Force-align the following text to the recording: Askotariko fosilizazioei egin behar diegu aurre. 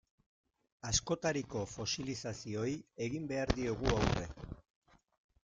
Askotariko 0.91 1.61
fosilizazioei 1.73 2.73
egin 3.09 3.29
behar 3.35 3.55
diegu 3.61 3.95
aurre. 3.99 4.27